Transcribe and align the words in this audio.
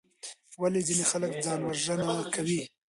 ولې 0.61 0.81
ځینې 0.87 1.05
خلک 1.11 1.31
ځان 1.45 1.59
وژنه 1.63 2.05
کوي؟ 2.33 2.61